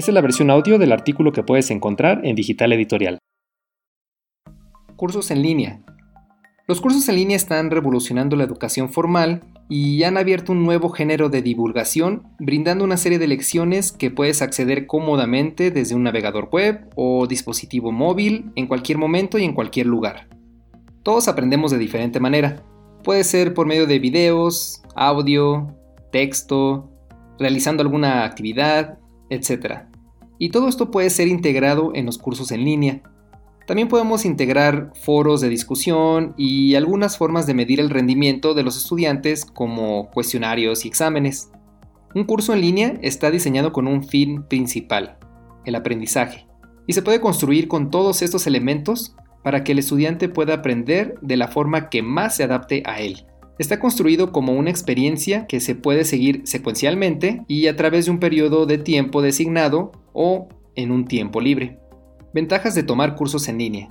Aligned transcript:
Esta 0.00 0.12
es 0.12 0.14
la 0.14 0.22
versión 0.22 0.48
audio 0.48 0.78
del 0.78 0.92
artículo 0.92 1.30
que 1.30 1.42
puedes 1.42 1.70
encontrar 1.70 2.22
en 2.24 2.34
Digital 2.34 2.72
Editorial. 2.72 3.18
Cursos 4.96 5.30
en 5.30 5.42
línea. 5.42 5.82
Los 6.66 6.80
cursos 6.80 7.06
en 7.10 7.16
línea 7.16 7.36
están 7.36 7.70
revolucionando 7.70 8.34
la 8.34 8.44
educación 8.44 8.90
formal 8.90 9.42
y 9.68 10.02
han 10.04 10.16
abierto 10.16 10.52
un 10.52 10.64
nuevo 10.64 10.88
género 10.88 11.28
de 11.28 11.42
divulgación, 11.42 12.22
brindando 12.38 12.82
una 12.82 12.96
serie 12.96 13.18
de 13.18 13.28
lecciones 13.28 13.92
que 13.92 14.10
puedes 14.10 14.40
acceder 14.40 14.86
cómodamente 14.86 15.70
desde 15.70 15.94
un 15.94 16.04
navegador 16.04 16.48
web 16.50 16.88
o 16.96 17.26
dispositivo 17.26 17.92
móvil 17.92 18.52
en 18.56 18.68
cualquier 18.68 18.96
momento 18.96 19.38
y 19.38 19.44
en 19.44 19.52
cualquier 19.52 19.84
lugar. 19.84 20.30
Todos 21.02 21.28
aprendemos 21.28 21.72
de 21.72 21.76
diferente 21.76 22.20
manera. 22.20 22.64
Puede 23.04 23.22
ser 23.22 23.52
por 23.52 23.66
medio 23.66 23.86
de 23.86 23.98
videos, 23.98 24.82
audio, 24.94 25.76
texto, 26.10 26.90
realizando 27.38 27.82
alguna 27.82 28.24
actividad, 28.24 28.98
etc. 29.28 29.89
Y 30.40 30.48
todo 30.48 30.68
esto 30.68 30.90
puede 30.90 31.10
ser 31.10 31.28
integrado 31.28 31.92
en 31.94 32.06
los 32.06 32.16
cursos 32.16 32.50
en 32.50 32.64
línea. 32.64 33.02
También 33.66 33.88
podemos 33.88 34.24
integrar 34.24 34.90
foros 34.94 35.42
de 35.42 35.50
discusión 35.50 36.32
y 36.38 36.76
algunas 36.76 37.18
formas 37.18 37.46
de 37.46 37.52
medir 37.52 37.78
el 37.78 37.90
rendimiento 37.90 38.54
de 38.54 38.62
los 38.62 38.78
estudiantes 38.78 39.44
como 39.44 40.10
cuestionarios 40.10 40.86
y 40.86 40.88
exámenes. 40.88 41.50
Un 42.14 42.24
curso 42.24 42.54
en 42.54 42.62
línea 42.62 42.94
está 43.02 43.30
diseñado 43.30 43.70
con 43.70 43.86
un 43.86 44.02
fin 44.02 44.42
principal, 44.44 45.18
el 45.66 45.74
aprendizaje, 45.74 46.46
y 46.86 46.94
se 46.94 47.02
puede 47.02 47.20
construir 47.20 47.68
con 47.68 47.90
todos 47.90 48.22
estos 48.22 48.46
elementos 48.46 49.14
para 49.44 49.62
que 49.62 49.72
el 49.72 49.78
estudiante 49.78 50.30
pueda 50.30 50.54
aprender 50.54 51.16
de 51.20 51.36
la 51.36 51.48
forma 51.48 51.90
que 51.90 52.02
más 52.02 52.36
se 52.36 52.44
adapte 52.44 52.82
a 52.86 53.00
él. 53.00 53.26
Está 53.60 53.78
construido 53.78 54.32
como 54.32 54.54
una 54.54 54.70
experiencia 54.70 55.46
que 55.46 55.60
se 55.60 55.74
puede 55.74 56.06
seguir 56.06 56.40
secuencialmente 56.44 57.42
y 57.46 57.66
a 57.66 57.76
través 57.76 58.06
de 58.06 58.10
un 58.10 58.18
periodo 58.18 58.64
de 58.64 58.78
tiempo 58.78 59.20
designado 59.20 59.92
o 60.14 60.48
en 60.76 60.90
un 60.90 61.04
tiempo 61.04 61.42
libre. 61.42 61.78
Ventajas 62.32 62.74
de 62.74 62.84
tomar 62.84 63.16
cursos 63.16 63.48
en 63.48 63.58
línea. 63.58 63.88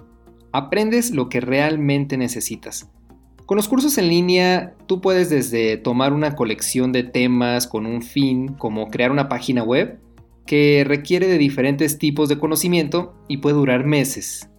Aprendes 0.52 1.12
lo 1.12 1.30
que 1.30 1.40
realmente 1.40 2.18
necesitas. 2.18 2.90
Con 3.46 3.58
los 3.58 3.68
cursos 3.68 4.00
en 4.00 4.08
línea, 4.08 4.74
tú 4.88 5.02
puedes 5.02 5.30
desde 5.30 5.78
tomar 5.78 6.14
una 6.14 6.36
colección 6.36 6.92
de 6.92 7.04
temas 7.04 7.68
con 7.68 7.86
un 7.86 8.02
fin, 8.02 8.48
como 8.48 8.88
crear 8.88 9.12
una 9.12 9.30
página 9.30 9.62
web, 9.62 10.00
que 10.48 10.84
requiere 10.84 11.28
de 11.28 11.38
diferentes 11.38 12.00
tipos 12.00 12.28
de 12.28 12.40
conocimiento 12.40 13.14
y 13.28 13.38
puede 13.38 13.58
durar 13.58 13.86
meses, 13.86 14.50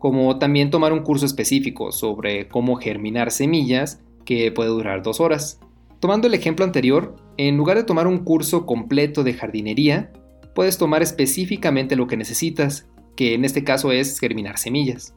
como 0.00 0.40
también 0.40 0.70
tomar 0.70 0.92
un 0.92 1.04
curso 1.04 1.24
específico 1.24 1.92
sobre 1.92 2.48
cómo 2.48 2.74
germinar 2.74 3.30
semillas, 3.30 4.02
que 4.26 4.52
puede 4.52 4.68
durar 4.68 5.02
dos 5.02 5.20
horas. 5.20 5.58
Tomando 6.00 6.26
el 6.26 6.34
ejemplo 6.34 6.66
anterior, 6.66 7.16
en 7.38 7.56
lugar 7.56 7.78
de 7.78 7.84
tomar 7.84 8.06
un 8.06 8.18
curso 8.18 8.66
completo 8.66 9.24
de 9.24 9.32
jardinería, 9.32 10.12
puedes 10.54 10.76
tomar 10.76 11.02
específicamente 11.02 11.96
lo 11.96 12.06
que 12.06 12.18
necesitas, 12.18 12.86
que 13.16 13.32
en 13.32 13.46
este 13.46 13.64
caso 13.64 13.92
es 13.92 14.18
germinar 14.20 14.58
semillas. 14.58 15.14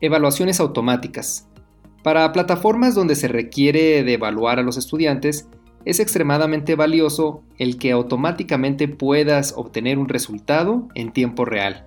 Evaluaciones 0.00 0.60
automáticas. 0.60 1.48
Para 2.04 2.30
plataformas 2.32 2.94
donde 2.94 3.16
se 3.16 3.28
requiere 3.28 4.04
de 4.04 4.14
evaluar 4.14 4.60
a 4.60 4.62
los 4.62 4.76
estudiantes, 4.76 5.48
es 5.84 5.98
extremadamente 5.98 6.74
valioso 6.74 7.42
el 7.58 7.78
que 7.78 7.90
automáticamente 7.90 8.88
puedas 8.88 9.54
obtener 9.56 9.98
un 9.98 10.08
resultado 10.08 10.88
en 10.94 11.12
tiempo 11.12 11.44
real. 11.44 11.86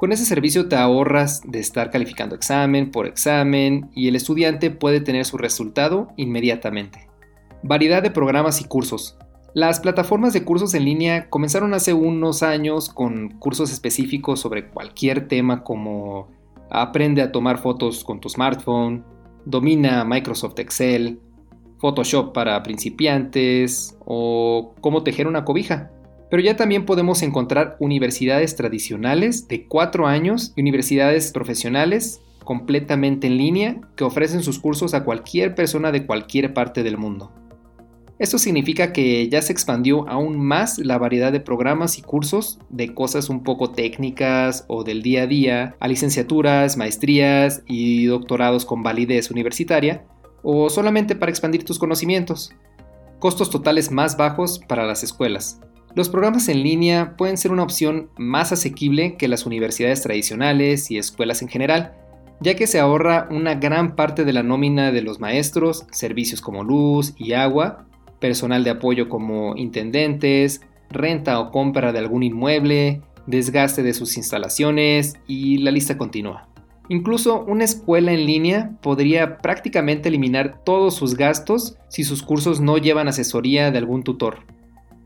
Con 0.00 0.12
ese 0.12 0.24
servicio 0.24 0.66
te 0.66 0.76
ahorras 0.76 1.42
de 1.44 1.58
estar 1.58 1.90
calificando 1.90 2.34
examen 2.34 2.90
por 2.90 3.06
examen 3.06 3.90
y 3.94 4.08
el 4.08 4.16
estudiante 4.16 4.70
puede 4.70 5.02
tener 5.02 5.26
su 5.26 5.36
resultado 5.36 6.08
inmediatamente. 6.16 7.10
Variedad 7.62 8.02
de 8.02 8.10
programas 8.10 8.62
y 8.62 8.64
cursos. 8.64 9.18
Las 9.52 9.78
plataformas 9.78 10.32
de 10.32 10.42
cursos 10.42 10.72
en 10.72 10.86
línea 10.86 11.28
comenzaron 11.28 11.74
hace 11.74 11.92
unos 11.92 12.42
años 12.42 12.88
con 12.88 13.28
cursos 13.38 13.70
específicos 13.70 14.40
sobre 14.40 14.70
cualquier 14.70 15.28
tema 15.28 15.62
como 15.64 16.28
aprende 16.70 17.20
a 17.20 17.30
tomar 17.30 17.58
fotos 17.58 18.02
con 18.02 18.20
tu 18.20 18.30
smartphone, 18.30 19.04
domina 19.44 20.02
Microsoft 20.06 20.58
Excel, 20.60 21.20
Photoshop 21.76 22.32
para 22.32 22.62
principiantes 22.62 23.98
o 24.06 24.74
cómo 24.80 25.02
tejer 25.02 25.26
una 25.26 25.44
cobija. 25.44 25.90
Pero 26.30 26.42
ya 26.42 26.56
también 26.56 26.86
podemos 26.86 27.22
encontrar 27.22 27.76
universidades 27.80 28.54
tradicionales 28.56 29.48
de 29.48 29.66
4 29.66 30.06
años 30.06 30.52
y 30.56 30.60
universidades 30.60 31.32
profesionales 31.32 32.20
completamente 32.44 33.26
en 33.26 33.36
línea 33.36 33.80
que 33.96 34.04
ofrecen 34.04 34.42
sus 34.42 34.58
cursos 34.58 34.94
a 34.94 35.04
cualquier 35.04 35.54
persona 35.54 35.92
de 35.92 36.06
cualquier 36.06 36.54
parte 36.54 36.82
del 36.82 36.96
mundo. 36.96 37.32
Esto 38.20 38.36
significa 38.38 38.92
que 38.92 39.28
ya 39.30 39.40
se 39.40 39.52
expandió 39.52 40.06
aún 40.06 40.38
más 40.38 40.78
la 40.78 40.98
variedad 40.98 41.32
de 41.32 41.40
programas 41.40 41.96
y 41.96 42.02
cursos 42.02 42.58
de 42.68 42.92
cosas 42.92 43.30
un 43.30 43.42
poco 43.42 43.70
técnicas 43.70 44.66
o 44.68 44.84
del 44.84 45.02
día 45.02 45.22
a 45.22 45.26
día 45.26 45.76
a 45.80 45.88
licenciaturas, 45.88 46.76
maestrías 46.76 47.62
y 47.66 48.04
doctorados 48.04 48.66
con 48.66 48.82
validez 48.82 49.30
universitaria 49.30 50.04
o 50.42 50.68
solamente 50.68 51.16
para 51.16 51.30
expandir 51.30 51.64
tus 51.64 51.78
conocimientos. 51.78 52.52
Costos 53.20 53.48
totales 53.48 53.90
más 53.90 54.18
bajos 54.18 54.60
para 54.68 54.86
las 54.86 55.02
escuelas. 55.02 55.60
Los 55.94 56.08
programas 56.08 56.48
en 56.48 56.62
línea 56.62 57.16
pueden 57.16 57.36
ser 57.36 57.50
una 57.50 57.64
opción 57.64 58.10
más 58.16 58.52
asequible 58.52 59.16
que 59.16 59.26
las 59.26 59.44
universidades 59.44 60.02
tradicionales 60.02 60.88
y 60.90 60.98
escuelas 60.98 61.42
en 61.42 61.48
general, 61.48 61.94
ya 62.40 62.54
que 62.54 62.68
se 62.68 62.78
ahorra 62.78 63.26
una 63.30 63.56
gran 63.56 63.96
parte 63.96 64.24
de 64.24 64.32
la 64.32 64.44
nómina 64.44 64.92
de 64.92 65.02
los 65.02 65.18
maestros, 65.18 65.86
servicios 65.90 66.40
como 66.40 66.62
luz 66.62 67.12
y 67.18 67.32
agua, 67.32 67.86
personal 68.20 68.62
de 68.62 68.70
apoyo 68.70 69.08
como 69.08 69.56
intendentes, 69.56 70.60
renta 70.90 71.40
o 71.40 71.50
compra 71.50 71.92
de 71.92 71.98
algún 71.98 72.22
inmueble, 72.22 73.02
desgaste 73.26 73.82
de 73.82 73.92
sus 73.92 74.16
instalaciones 74.16 75.14
y 75.26 75.58
la 75.58 75.72
lista 75.72 75.98
continúa. 75.98 76.48
Incluso 76.88 77.44
una 77.44 77.64
escuela 77.64 78.12
en 78.12 78.26
línea 78.26 78.72
podría 78.80 79.38
prácticamente 79.38 80.08
eliminar 80.08 80.62
todos 80.64 80.94
sus 80.94 81.16
gastos 81.16 81.76
si 81.88 82.04
sus 82.04 82.22
cursos 82.22 82.60
no 82.60 82.78
llevan 82.78 83.08
asesoría 83.08 83.70
de 83.70 83.78
algún 83.78 84.02
tutor. 84.02 84.38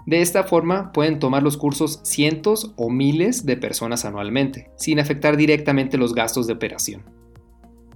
De 0.07 0.21
esta 0.21 0.45
forma 0.45 0.93
pueden 0.93 1.19
tomar 1.19 1.43
los 1.43 1.57
cursos 1.57 2.01
cientos 2.05 2.75
o 2.77 2.91
miles 2.91 3.47
de 3.47 3.57
personas 3.57 4.05
anualmente, 4.05 4.71
sin 4.77 5.01
afectar 5.01 5.37
directamente 5.37 5.97
los 5.97 6.15
gastos 6.15 6.47
de 6.47 6.53
operación. 6.53 7.05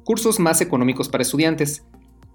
Cursos 0.04 0.40
más 0.40 0.62
económicos 0.62 1.10
para 1.10 1.22
estudiantes. 1.22 1.84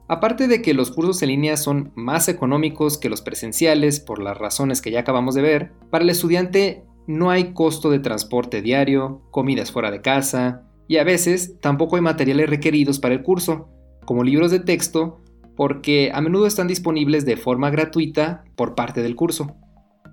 Aparte 0.07 0.47
de 0.47 0.61
que 0.61 0.75
los 0.75 0.91
cursos 0.91 1.23
en 1.23 1.29
línea 1.29 1.57
son 1.57 1.91
más 1.95 2.29
económicos 2.29 2.99
que 2.99 3.09
los 3.09 3.21
presenciales 3.21 3.99
por 3.99 4.21
las 4.21 4.37
razones 4.37 4.81
que 4.81 4.91
ya 4.91 4.99
acabamos 4.99 5.33
de 5.33 5.41
ver, 5.41 5.71
para 5.89 6.03
el 6.03 6.09
estudiante 6.11 6.83
no 7.07 7.31
hay 7.31 7.53
costo 7.53 7.89
de 7.89 7.99
transporte 7.99 8.61
diario, 8.61 9.23
comidas 9.31 9.71
fuera 9.71 9.89
de 9.89 10.01
casa, 10.01 10.63
y 10.87 10.97
a 10.97 11.03
veces 11.03 11.59
tampoco 11.61 11.95
hay 11.95 12.01
materiales 12.01 12.49
requeridos 12.49 12.99
para 12.99 13.15
el 13.15 13.23
curso, 13.23 13.69
como 14.05 14.23
libros 14.23 14.51
de 14.51 14.59
texto, 14.59 15.21
porque 15.55 16.11
a 16.13 16.21
menudo 16.21 16.45
están 16.45 16.67
disponibles 16.67 17.25
de 17.25 17.37
forma 17.37 17.69
gratuita 17.69 18.43
por 18.55 18.75
parte 18.75 19.01
del 19.01 19.15
curso. 19.15 19.55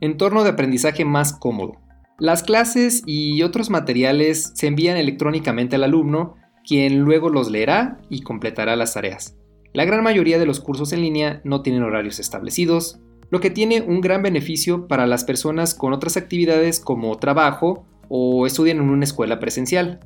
Entorno 0.00 0.44
de 0.44 0.50
aprendizaje 0.50 1.04
más 1.04 1.32
cómodo. 1.32 1.80
Las 2.18 2.42
clases 2.42 3.02
y 3.06 3.42
otros 3.42 3.70
materiales 3.70 4.52
se 4.54 4.66
envían 4.66 4.96
electrónicamente 4.96 5.76
al 5.76 5.84
alumno, 5.84 6.36
quien 6.66 7.00
luego 7.00 7.28
los 7.28 7.50
leerá 7.50 7.98
y 8.08 8.22
completará 8.22 8.76
las 8.76 8.94
tareas. 8.94 9.36
La 9.72 9.84
gran 9.84 10.02
mayoría 10.02 10.38
de 10.38 10.46
los 10.46 10.60
cursos 10.60 10.92
en 10.92 11.02
línea 11.02 11.40
no 11.44 11.62
tienen 11.62 11.82
horarios 11.82 12.18
establecidos, 12.18 13.00
lo 13.30 13.40
que 13.40 13.50
tiene 13.50 13.82
un 13.82 14.00
gran 14.00 14.22
beneficio 14.22 14.88
para 14.88 15.06
las 15.06 15.24
personas 15.24 15.74
con 15.74 15.92
otras 15.92 16.16
actividades 16.16 16.80
como 16.80 17.16
trabajo 17.18 17.86
o 18.08 18.46
estudian 18.46 18.78
en 18.78 18.90
una 18.90 19.04
escuela 19.04 19.38
presencial. 19.38 20.00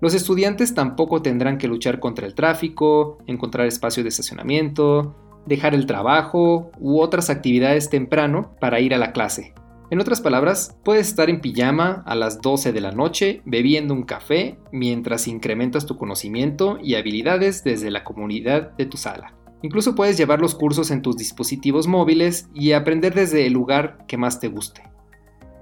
Los 0.00 0.14
estudiantes 0.14 0.74
tampoco 0.74 1.22
tendrán 1.22 1.58
que 1.58 1.68
luchar 1.68 2.00
contra 2.00 2.26
el 2.26 2.34
tráfico, 2.34 3.18
encontrar 3.26 3.66
espacio 3.66 4.02
de 4.02 4.08
estacionamiento, 4.08 5.14
dejar 5.46 5.74
el 5.74 5.86
trabajo 5.86 6.70
u 6.78 7.00
otras 7.00 7.30
actividades 7.30 7.88
temprano 7.88 8.54
para 8.60 8.80
ir 8.80 8.94
a 8.94 8.98
la 8.98 9.12
clase. 9.12 9.54
En 9.88 10.00
otras 10.00 10.20
palabras, 10.20 10.76
puedes 10.84 11.06
estar 11.06 11.30
en 11.30 11.40
pijama 11.40 12.02
a 12.06 12.16
las 12.16 12.40
12 12.40 12.72
de 12.72 12.80
la 12.80 12.90
noche 12.90 13.40
bebiendo 13.44 13.94
un 13.94 14.02
café 14.02 14.58
mientras 14.72 15.28
incrementas 15.28 15.86
tu 15.86 15.96
conocimiento 15.96 16.78
y 16.82 16.96
habilidades 16.96 17.62
desde 17.62 17.92
la 17.92 18.02
comunidad 18.02 18.72
de 18.76 18.86
tu 18.86 18.96
sala. 18.96 19.34
Incluso 19.62 19.94
puedes 19.94 20.18
llevar 20.18 20.40
los 20.40 20.56
cursos 20.56 20.90
en 20.90 21.02
tus 21.02 21.16
dispositivos 21.16 21.86
móviles 21.86 22.48
y 22.52 22.72
aprender 22.72 23.14
desde 23.14 23.46
el 23.46 23.52
lugar 23.52 23.98
que 24.08 24.16
más 24.16 24.40
te 24.40 24.48
guste. 24.48 24.82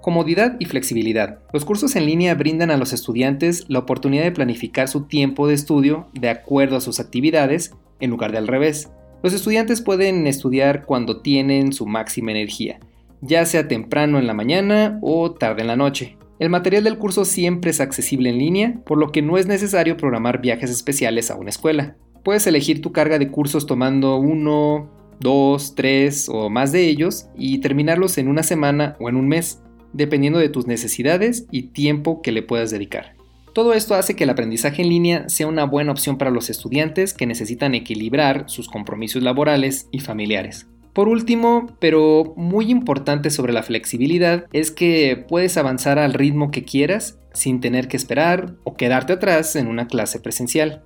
Comodidad 0.00 0.56
y 0.58 0.64
flexibilidad. 0.64 1.40
Los 1.52 1.64
cursos 1.64 1.94
en 1.94 2.06
línea 2.06 2.34
brindan 2.34 2.70
a 2.70 2.76
los 2.76 2.92
estudiantes 2.92 3.64
la 3.69 3.80
oportunidad 3.80 4.25
de 4.25 4.32
planificar 4.32 4.88
su 4.88 5.04
tiempo 5.04 5.46
de 5.46 5.54
estudio 5.54 6.08
de 6.12 6.30
acuerdo 6.30 6.76
a 6.76 6.80
sus 6.80 6.98
actividades 6.98 7.75
en 8.00 8.10
lugar 8.10 8.32
de 8.32 8.38
al 8.38 8.48
revés. 8.48 8.90
Los 9.25 9.32
estudiantes 9.32 9.81
pueden 9.81 10.29
estudiar 10.29 10.85
cuando 10.85 11.21
tienen 11.21 11.73
su 11.73 11.85
máxima 11.85 12.31
energía 12.31 12.79
ya 13.26 13.47
sea 13.47 13.69
temprano 13.69 14.19
en 14.19 14.26
la 14.26 14.35
mañana 14.35 14.99
o 15.03 15.32
tarde 15.32 15.62
en 15.62 15.69
la 15.69 15.76
noche. 15.76 16.17
El 16.38 16.50
material 16.50 16.85
del 16.85 16.99
curso 16.99 17.25
siempre 17.25 17.71
es 17.71 17.81
accesible 17.81 18.29
en 18.29 18.38
línea, 18.38 18.75
por 18.85 18.99
lo 18.99 19.12
que 19.12 19.23
no 19.23 19.38
es 19.38 19.47
necesario 19.47 19.97
programar 19.97 20.41
viajes 20.41 20.71
especiales 20.71 21.31
a 21.31 21.37
una 21.37 21.50
escuela. 21.50 21.97
Puedes 22.23 22.47
elegir 22.47 22.82
tu 22.82 22.93
carga 22.93 23.19
de 23.19 23.31
cursos 23.31 23.67
tomando 23.67 24.17
uno, 24.17 24.91
dos, 25.21 25.75
tres 25.75 26.29
o 26.29 26.50
más 26.50 26.73
de 26.73 26.88
ellos 26.88 27.29
y 27.37 27.59
terminarlos 27.59 28.19
en 28.19 28.29
una 28.29 28.43
semana 28.43 28.97
o 29.00 29.09
en 29.09 29.17
un 29.17 29.29
mes. 29.29 29.61
dependiendo 29.93 30.41
de 30.41 30.49
tus 30.49 30.67
necesidades 30.67 31.47
y 31.53 31.69
tiempo 31.69 32.21
que 32.21 32.32
le 32.32 32.43
puedas 32.43 32.73
dedicar. 32.73 33.13
Todo 33.54 33.72
esto 33.72 33.94
hace 33.94 34.16
que 34.16 34.24
el 34.24 34.30
aprendizaje 34.30 34.82
en 34.82 34.88
línea 34.88 35.28
sea 35.28 35.46
una 35.46 35.64
buena 35.64 35.92
opción 35.92 36.18
para 36.18 36.32
los 36.32 36.50
estudiantes 36.50 37.14
que 37.14 37.24
necesitan 37.24 37.76
equilibrar 37.76 38.50
sus 38.50 38.66
compromisos 38.66 39.22
laborales 39.22 39.88
y 39.92 40.00
familiares. 40.00 40.66
Por 40.92 41.08
último, 41.08 41.68
pero 41.78 42.34
muy 42.36 42.68
importante 42.68 43.30
sobre 43.30 43.52
la 43.52 43.62
flexibilidad, 43.62 44.46
es 44.52 44.72
que 44.72 45.24
puedes 45.28 45.56
avanzar 45.56 46.00
al 46.00 46.14
ritmo 46.14 46.50
que 46.50 46.64
quieras 46.64 47.20
sin 47.32 47.60
tener 47.60 47.86
que 47.86 47.96
esperar 47.96 48.56
o 48.64 48.74
quedarte 48.74 49.12
atrás 49.12 49.54
en 49.54 49.68
una 49.68 49.86
clase 49.86 50.18
presencial. 50.18 50.82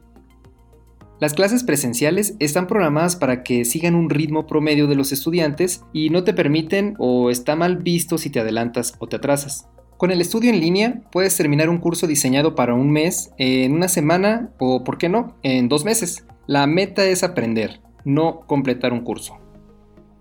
Las 1.20 1.32
clases 1.32 1.64
presenciales 1.64 2.36
están 2.38 2.66
programadas 2.66 3.16
para 3.16 3.42
que 3.42 3.64
sigan 3.64 3.94
un 3.94 4.10
ritmo 4.10 4.46
promedio 4.46 4.86
de 4.88 4.94
los 4.94 5.10
estudiantes 5.10 5.84
y 5.94 6.10
no 6.10 6.22
te 6.22 6.34
permiten 6.34 6.96
o 6.98 7.30
está 7.30 7.56
mal 7.56 7.78
visto 7.78 8.18
si 8.18 8.28
te 8.28 8.40
adelantas 8.40 8.92
o 8.98 9.08
te 9.08 9.16
atrasas. 9.16 9.68
Con 9.98 10.10
el 10.10 10.22
estudio 10.22 10.48
en 10.48 10.60
línea 10.60 11.02
puedes 11.12 11.36
terminar 11.36 11.68
un 11.68 11.78
curso 11.78 12.06
diseñado 12.06 12.54
para 12.54 12.72
un 12.72 12.90
mes 12.90 13.32
en 13.36 13.72
una 13.72 13.88
semana 13.88 14.50
o, 14.58 14.82
por 14.82 14.96
qué 14.96 15.10
no, 15.10 15.36
en 15.42 15.68
dos 15.68 15.84
meses. 15.84 16.24
La 16.46 16.66
meta 16.66 17.04
es 17.04 17.22
aprender, 17.22 17.82
no 18.06 18.40
completar 18.46 18.94
un 18.94 19.02
curso 19.02 19.38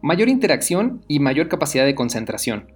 mayor 0.02 0.30
interacción 0.30 1.04
y 1.08 1.20
mayor 1.20 1.48
capacidad 1.48 1.86
de 1.86 1.96
concentración. 1.96 2.72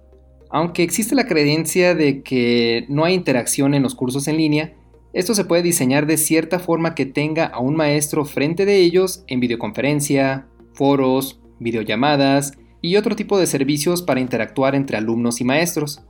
Aunque 0.50 0.82
existe 0.82 1.14
la 1.14 1.26
creencia 1.26 1.94
de 1.94 2.22
que 2.22 2.84
no 2.88 3.04
hay 3.04 3.14
interacción 3.14 3.74
en 3.74 3.82
los 3.82 3.94
cursos 3.94 4.28
en 4.28 4.36
línea, 4.36 4.74
esto 5.14 5.34
se 5.34 5.44
puede 5.44 5.62
diseñar 5.62 6.06
de 6.06 6.16
cierta 6.16 6.58
forma 6.58 6.94
que 6.94 7.06
tenga 7.06 7.46
a 7.46 7.60
un 7.60 7.74
maestro 7.74 8.24
frente 8.24 8.64
de 8.64 8.78
ellos 8.78 9.24
en 9.28 9.40
videoconferencia, 9.40 10.46
foros, 10.74 11.40
videollamadas 11.58 12.58
y 12.80 12.96
otro 12.96 13.16
tipo 13.16 13.38
de 13.38 13.46
servicios 13.46 14.02
para 14.02 14.20
interactuar 14.20 14.74
entre 14.74 14.96
alumnos 14.96 15.40
y 15.40 15.44
maestros. 15.44 16.02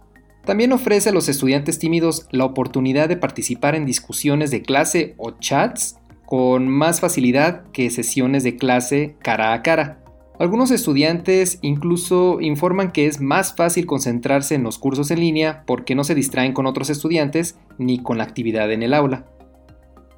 También 0.45 0.73
ofrece 0.73 1.11
a 1.11 1.13
los 1.13 1.29
estudiantes 1.29 1.79
tímidos 1.79 2.27
la 2.31 2.45
oportunidad 2.45 3.09
de 3.09 3.17
participar 3.17 3.75
en 3.75 3.87
discusiones 3.87 4.51
de 4.51 4.63
clase 4.63 5.15
o 5.17 5.33
chats 5.33 5.97
con 6.27 6.67
más 6.67 7.01
facilidad 7.01 7.65
que 7.73 7.91
sesiones 7.91 8.43
de 8.43 8.57
clase 8.57 9.17
cara 9.23 9.53
a 9.53 9.63
cara. 9.63 10.03
Algunos 10.41 10.73
estudiantes 10.73 11.59
incluso 11.63 12.41
informan 12.41 12.91
que 12.91 13.07
es 13.07 13.21
más 13.21 13.55
fácil 13.55 13.87
concentrarse 13.87 14.57
en 14.57 14.65
los 14.65 14.79
cursos 14.79 15.13
en 15.13 15.21
línea 15.21 15.63
porque 15.67 15.95
no 15.95 16.03
se 16.03 16.17
distraen 16.17 16.53
con 16.53 16.67
otros 16.67 16.91
estudiantes 16.91 17.57
ni 17.79 18.03
con 18.03 18.19
la 18.19 18.25
actividad 18.25 18.73
en 18.73 18.83
el 18.83 18.95
aula. 18.95 19.27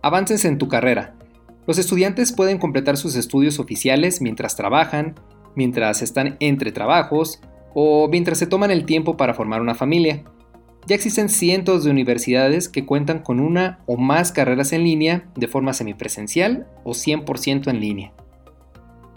Avances 0.00 0.47
en 0.47 0.56
tu 0.56 0.69
carrera. 0.69 1.15
Los 1.67 1.79
estudiantes 1.79 2.32
pueden 2.32 2.59
completar 2.59 2.97
sus 2.97 3.17
estudios 3.17 3.59
oficiales 3.59 4.23
mientras 4.23 4.56
trabajan, 4.56 5.17
mientras 5.55 6.00
están 6.00 6.37
entre 6.41 6.73
trabajos 6.73 7.41
o 7.75 8.09
mientras 8.09 8.38
se 8.38 8.47
toman 8.47 8.71
el 8.71 8.87
tiempo 8.87 9.17
para 9.17 9.35
formar 9.35 9.61
una 9.61 9.75
familia. 9.75 10.25
Ya 10.87 10.94
existen 10.94 11.29
cientos 11.29 11.85
de 11.85 11.91
universidades 11.91 12.69
que 12.69 12.85
cuentan 12.85 13.21
con 13.21 13.41
una 13.41 13.81
o 13.87 13.97
más 13.97 14.32
carreras 14.32 14.73
en 14.73 14.85
línea 14.85 15.29
de 15.35 15.49
forma 15.49 15.73
semipresencial 15.73 16.67
o 16.85 16.91
100% 16.91 17.69
en 17.69 17.81
línea. 17.81 18.12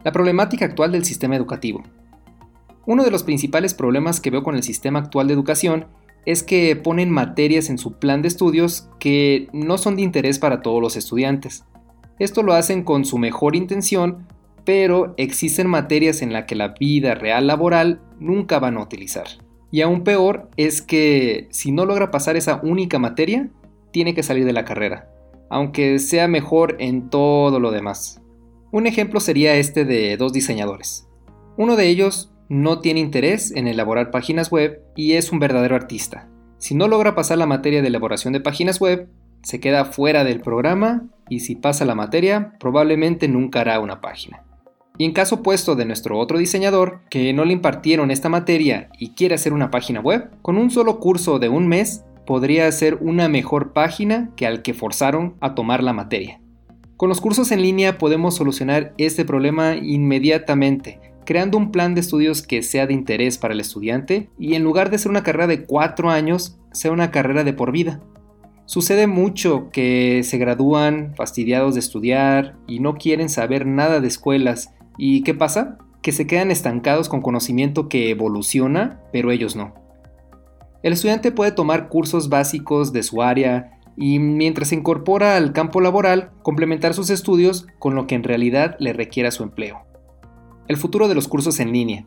La 0.03 0.11
problemática 0.11 0.65
actual 0.65 0.91
del 0.91 1.05
sistema 1.05 1.35
educativo. 1.35 1.83
Uno 2.85 3.03
de 3.03 3.11
los 3.11 3.23
principales 3.23 3.73
problemas 3.73 4.21
que 4.21 4.31
veo 4.31 4.43
con 4.43 4.55
el 4.55 4.63
sistema 4.63 4.99
actual 4.99 5.27
de 5.27 5.33
educación 5.33 5.87
es 6.25 6.41
que 6.41 6.75
ponen 6.77 7.11
materias 7.11 7.69
en 7.69 7.77
su 7.77 7.99
plan 7.99 8.21
de 8.21 8.29
estudios 8.29 8.89
que 8.99 9.49
no 9.51 9.77
son 9.77 9.97
de 9.97 10.03
interés 10.03 10.39
para 10.39 10.61
todos 10.61 10.81
los 10.81 10.95
estudiantes. 10.95 11.65
Esto 12.19 12.43
lo 12.43 12.53
hacen 12.53 12.83
con 12.83 13.05
su 13.05 13.17
mejor 13.17 13.55
intención, 13.55 14.27
pero 14.67 15.13
existen 15.15 15.69
materias 15.69 16.21
en 16.21 16.33
las 16.33 16.43
que 16.43 16.53
la 16.53 16.75
vida 16.77 17.15
real 17.15 17.47
laboral 17.47 18.01
nunca 18.19 18.59
van 18.59 18.75
a 18.75 18.81
utilizar. 18.81 19.25
Y 19.71 19.79
aún 19.79 20.03
peor 20.03 20.49
es 20.57 20.81
que 20.81 21.47
si 21.51 21.71
no 21.71 21.85
logra 21.85 22.11
pasar 22.11 22.35
esa 22.35 22.59
única 22.61 22.99
materia, 22.99 23.49
tiene 23.93 24.13
que 24.13 24.23
salir 24.23 24.43
de 24.43 24.51
la 24.51 24.65
carrera, 24.65 25.09
aunque 25.49 25.99
sea 25.99 26.27
mejor 26.27 26.75
en 26.79 27.09
todo 27.09 27.61
lo 27.61 27.71
demás. 27.71 28.21
Un 28.73 28.87
ejemplo 28.87 29.21
sería 29.21 29.55
este 29.55 29.85
de 29.85 30.17
dos 30.17 30.33
diseñadores. 30.33 31.07
Uno 31.55 31.77
de 31.77 31.87
ellos 31.87 32.33
no 32.49 32.81
tiene 32.81 32.99
interés 32.99 33.51
en 33.51 33.67
elaborar 33.67 34.11
páginas 34.11 34.51
web 34.51 34.81
y 34.97 35.13
es 35.13 35.31
un 35.31 35.39
verdadero 35.39 35.77
artista. 35.77 36.27
Si 36.57 36.75
no 36.75 36.89
logra 36.89 37.15
pasar 37.15 37.37
la 37.37 37.45
materia 37.45 37.81
de 37.81 37.87
elaboración 37.87 38.33
de 38.33 38.41
páginas 38.41 38.81
web, 38.81 39.07
se 39.43 39.61
queda 39.61 39.85
fuera 39.85 40.25
del 40.25 40.41
programa 40.41 41.05
y 41.29 41.39
si 41.39 41.55
pasa 41.55 41.85
la 41.85 41.95
materia, 41.95 42.57
probablemente 42.59 43.29
nunca 43.29 43.61
hará 43.61 43.79
una 43.79 44.01
página. 44.01 44.43
Y 44.97 45.05
en 45.05 45.13
caso 45.13 45.35
opuesto 45.35 45.75
de 45.75 45.85
nuestro 45.85 46.17
otro 46.17 46.37
diseñador, 46.37 47.01
que 47.09 47.31
no 47.33 47.45
le 47.45 47.53
impartieron 47.53 48.11
esta 48.11 48.29
materia 48.29 48.89
y 48.97 49.11
quiere 49.11 49.35
hacer 49.35 49.53
una 49.53 49.69
página 49.69 49.99
web, 49.99 50.29
con 50.41 50.57
un 50.57 50.71
solo 50.71 50.99
curso 50.99 51.39
de 51.39 51.49
un 51.49 51.67
mes 51.67 52.03
podría 52.25 52.67
hacer 52.67 52.95
una 53.01 53.29
mejor 53.29 53.73
página 53.73 54.31
que 54.35 54.47
al 54.47 54.61
que 54.61 54.73
forzaron 54.73 55.35
a 55.39 55.55
tomar 55.55 55.83
la 55.83 55.93
materia. 55.93 56.41
Con 56.97 57.09
los 57.09 57.21
cursos 57.21 57.51
en 57.51 57.61
línea 57.61 57.99
podemos 57.99 58.35
solucionar 58.35 58.93
este 58.97 59.23
problema 59.23 59.75
inmediatamente, 59.75 60.99
creando 61.25 61.57
un 61.57 61.71
plan 61.71 61.93
de 61.93 62.01
estudios 62.01 62.41
que 62.41 62.63
sea 62.63 62.87
de 62.87 62.93
interés 62.93 63.37
para 63.37 63.53
el 63.53 63.59
estudiante 63.59 64.29
y 64.39 64.55
en 64.55 64.63
lugar 64.63 64.89
de 64.89 64.97
ser 64.97 65.11
una 65.11 65.23
carrera 65.23 65.45
de 65.45 65.63
cuatro 65.63 66.09
años, 66.09 66.57
sea 66.71 66.91
una 66.91 67.11
carrera 67.11 67.43
de 67.43 67.53
por 67.53 67.71
vida. 67.71 68.01
Sucede 68.65 69.07
mucho 69.07 69.69
que 69.71 70.23
se 70.23 70.37
gradúan 70.37 71.13
fastidiados 71.15 71.75
de 71.75 71.79
estudiar 71.79 72.57
y 72.67 72.79
no 72.79 72.95
quieren 72.95 73.29
saber 73.29 73.65
nada 73.65 74.01
de 74.01 74.07
escuelas. 74.07 74.73
¿Y 74.97 75.23
qué 75.23 75.33
pasa? 75.33 75.77
Que 76.01 76.11
se 76.11 76.27
quedan 76.27 76.51
estancados 76.51 77.09
con 77.09 77.21
conocimiento 77.21 77.89
que 77.89 78.09
evoluciona, 78.09 79.01
pero 79.11 79.31
ellos 79.31 79.55
no. 79.55 79.73
El 80.83 80.93
estudiante 80.93 81.31
puede 81.31 81.51
tomar 81.51 81.89
cursos 81.89 82.29
básicos 82.29 82.93
de 82.93 83.03
su 83.03 83.21
área, 83.21 83.79
y 83.97 84.19
mientras 84.19 84.69
se 84.69 84.75
incorpora 84.75 85.35
al 85.35 85.53
campo 85.53 85.81
laboral, 85.81 86.31
complementar 86.43 86.93
sus 86.93 87.09
estudios 87.09 87.67
con 87.79 87.95
lo 87.95 88.05
que 88.05 88.15
en 88.15 88.23
realidad 88.23 88.75
le 88.79 88.93
requiera 88.93 89.31
su 89.31 89.43
empleo. 89.43 89.85
El 90.67 90.77
futuro 90.77 91.07
de 91.07 91.15
los 91.15 91.27
cursos 91.27 91.59
en 91.59 91.71
línea. 91.71 92.05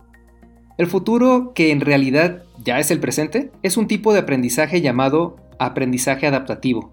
El 0.79 0.87
futuro, 0.87 1.53
que 1.53 1.73
en 1.73 1.81
realidad 1.81 2.45
ya 2.65 2.79
es 2.79 2.91
el 2.91 3.01
presente, 3.01 3.51
es 3.63 3.77
un 3.77 3.89
tipo 3.89 4.13
de 4.13 4.21
aprendizaje 4.21 4.81
llamado 4.81 5.37
aprendizaje 5.59 6.27
adaptativo, 6.27 6.93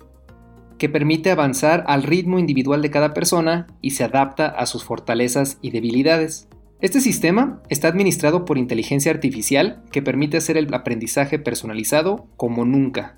que 0.78 0.90
permite 0.90 1.32
avanzar 1.32 1.84
al 1.88 2.04
ritmo 2.04 2.40
individual 2.40 2.82
de 2.82 2.92
cada 2.92 3.14
persona 3.14 3.68
y 3.82 3.92
se 3.92 4.04
adapta 4.04 4.48
a 4.48 4.66
sus 4.66 4.84
fortalezas 4.84 5.58
y 5.62 5.72
debilidades. 5.72 6.48
Este 6.80 7.02
sistema 7.02 7.62
está 7.70 7.88
administrado 7.88 8.46
por 8.46 8.58
inteligencia 8.58 9.12
artificial 9.12 9.84
que 9.92 10.02
permite 10.02 10.38
hacer 10.38 10.58
el 10.58 10.72
aprendizaje 10.74 11.40
personalizado 11.40 12.28
como 12.38 12.66
nunca, 12.66 13.18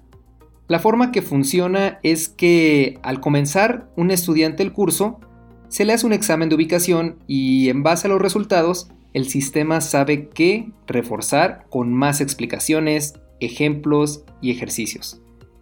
la 0.69 0.77
forma 0.77 1.11
que 1.11 1.23
funciona 1.23 1.99
es 2.03 2.29
que 2.29 2.99
al 3.01 3.19
comenzar 3.19 3.89
un 3.97 4.11
estudiante 4.11 4.61
el 4.61 4.71
curso, 4.71 5.19
se 5.67 5.83
le 5.83 5.93
hace 5.93 6.05
un 6.05 6.13
examen 6.13 6.47
de 6.47 6.53
ubicación 6.53 7.17
y 7.25 7.69
en 7.69 7.81
base 7.81 8.05
a 8.05 8.11
los 8.11 8.21
resultados, 8.21 8.87
el 9.15 9.27
sistema 9.27 9.81
sabe 9.81 10.29
qué 10.29 10.71
reforzar 10.85 11.65
con 11.71 11.91
más 11.91 12.21
explicaciones, 12.21 13.15
ejemplos 13.39 14.23
y 14.43 14.51
ejercicios. 14.51 15.19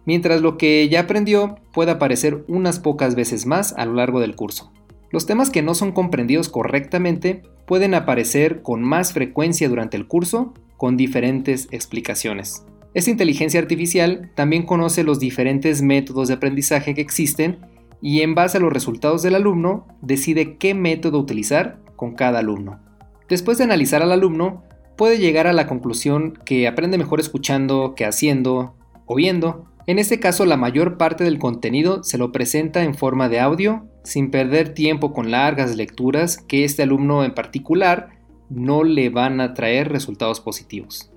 Mientras 0.08 0.40
lo 0.40 0.56
que 0.56 0.88
ya 0.88 1.00
aprendió 1.00 1.56
puede 1.70 1.90
aparecer 1.90 2.42
unas 2.48 2.78
pocas 2.78 3.14
veces 3.14 3.44
más 3.44 3.74
a 3.76 3.84
lo 3.84 3.92
largo 3.92 4.20
del 4.20 4.36
curso. 4.36 4.72
Los 5.10 5.26
temas 5.26 5.50
que 5.50 5.60
no 5.60 5.74
son 5.74 5.92
comprendidos 5.92 6.48
correctamente 6.48 7.42
pueden 7.66 7.92
aparecer 7.92 8.62
con 8.62 8.82
más 8.82 9.12
frecuencia 9.12 9.68
durante 9.68 9.98
el 9.98 10.06
curso 10.06 10.54
con 10.78 10.96
diferentes 10.96 11.68
explicaciones. 11.72 12.64
Esta 12.94 13.10
inteligencia 13.10 13.60
artificial 13.60 14.30
también 14.34 14.62
conoce 14.62 15.04
los 15.04 15.20
diferentes 15.20 15.82
métodos 15.82 16.28
de 16.28 16.34
aprendizaje 16.36 16.94
que 16.94 17.02
existen 17.02 17.58
y 18.00 18.22
en 18.22 18.34
base 18.34 18.56
a 18.56 18.60
los 18.62 18.72
resultados 18.72 19.22
del 19.22 19.34
alumno 19.34 19.88
decide 20.00 20.56
qué 20.56 20.72
método 20.72 21.18
utilizar 21.18 21.80
con 21.96 22.14
cada 22.14 22.38
alumno. 22.38 22.80
Después 23.28 23.58
de 23.58 23.64
analizar 23.64 24.00
al 24.00 24.12
alumno, 24.12 24.62
puede 24.96 25.18
llegar 25.18 25.46
a 25.46 25.52
la 25.52 25.66
conclusión 25.66 26.38
que 26.46 26.66
aprende 26.66 26.96
mejor 26.96 27.20
escuchando 27.20 27.92
que 27.94 28.06
haciendo 28.06 28.74
o 29.04 29.14
viendo. 29.14 29.68
En 29.88 29.98
este 29.98 30.20
caso, 30.20 30.44
la 30.44 30.58
mayor 30.58 30.98
parte 30.98 31.24
del 31.24 31.38
contenido 31.38 32.02
se 32.02 32.18
lo 32.18 32.30
presenta 32.30 32.84
en 32.84 32.94
forma 32.94 33.30
de 33.30 33.40
audio, 33.40 33.86
sin 34.04 34.30
perder 34.30 34.74
tiempo 34.74 35.14
con 35.14 35.30
largas 35.30 35.76
lecturas 35.76 36.36
que 36.36 36.64
este 36.64 36.82
alumno 36.82 37.24
en 37.24 37.32
particular 37.32 38.10
no 38.50 38.84
le 38.84 39.08
van 39.08 39.40
a 39.40 39.54
traer 39.54 39.88
resultados 39.88 40.40
positivos. 40.40 41.10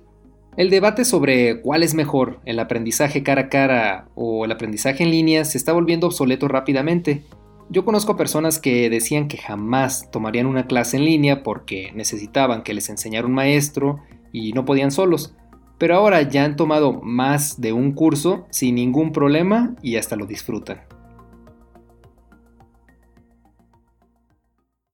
El 0.56 0.70
debate 0.70 1.04
sobre 1.04 1.60
cuál 1.60 1.82
es 1.82 1.92
mejor, 1.92 2.40
el 2.46 2.58
aprendizaje 2.58 3.22
cara 3.22 3.42
a 3.42 3.48
cara 3.50 4.08
o 4.14 4.46
el 4.46 4.52
aprendizaje 4.52 5.04
en 5.04 5.10
línea, 5.10 5.44
se 5.44 5.58
está 5.58 5.74
volviendo 5.74 6.06
obsoleto 6.06 6.48
rápidamente. 6.48 7.24
Yo 7.68 7.84
conozco 7.84 8.16
personas 8.16 8.58
que 8.58 8.88
decían 8.88 9.28
que 9.28 9.36
jamás 9.36 10.10
tomarían 10.10 10.46
una 10.46 10.66
clase 10.66 10.96
en 10.96 11.04
línea 11.04 11.42
porque 11.42 11.92
necesitaban 11.94 12.62
que 12.62 12.72
les 12.72 12.88
enseñara 12.88 13.26
un 13.26 13.34
maestro 13.34 14.00
y 14.32 14.54
no 14.54 14.64
podían 14.64 14.92
solos, 14.92 15.34
pero 15.82 15.96
ahora 15.96 16.22
ya 16.22 16.44
han 16.44 16.54
tomado 16.54 17.00
más 17.02 17.60
de 17.60 17.72
un 17.72 17.90
curso 17.90 18.46
sin 18.50 18.76
ningún 18.76 19.10
problema 19.10 19.74
y 19.82 19.96
hasta 19.96 20.14
lo 20.14 20.26
disfrutan. 20.26 20.82